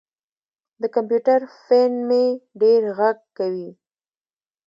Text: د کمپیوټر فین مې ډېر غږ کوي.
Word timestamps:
د 0.81 0.83
کمپیوټر 0.95 1.39
فین 1.65 1.93
مې 2.07 2.25
ډېر 2.61 2.81
غږ 2.97 3.17
کوي. 3.37 3.69